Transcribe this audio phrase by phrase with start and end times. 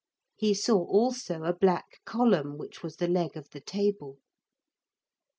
[0.35, 4.17] He saw also a black column which was the leg of the table.